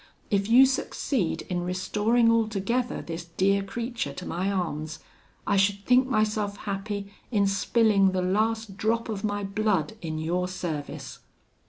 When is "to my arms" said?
4.13-4.97